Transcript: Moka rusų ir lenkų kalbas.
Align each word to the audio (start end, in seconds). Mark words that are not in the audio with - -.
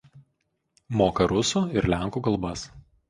Moka 1.01 1.27
rusų 1.33 1.63
ir 1.81 1.89
lenkų 1.95 2.25
kalbas. 2.29 2.65